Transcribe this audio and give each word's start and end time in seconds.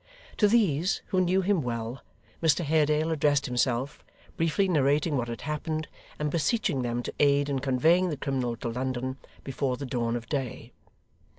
To 0.37 0.47
these, 0.47 1.03
who 1.09 1.21
knew 1.21 1.41
him 1.41 1.61
well, 1.61 2.01
Mr 2.41 2.65
Haredale 2.65 3.11
addressed 3.11 3.45
himself, 3.45 4.03
briefly 4.35 4.67
narrating 4.67 5.15
what 5.15 5.27
had 5.27 5.41
happened, 5.41 5.87
and 6.17 6.31
beseeching 6.31 6.81
them 6.81 7.03
to 7.03 7.13
aid 7.19 7.49
in 7.49 7.59
conveying 7.59 8.09
the 8.09 8.17
criminal 8.17 8.55
to 8.55 8.69
London 8.69 9.17
before 9.43 9.77
the 9.77 9.85
dawn 9.85 10.15
of 10.15 10.25
day. 10.27 10.73